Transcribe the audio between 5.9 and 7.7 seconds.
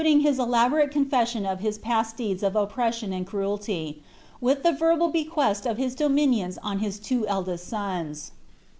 dominions to Iiib two elilesl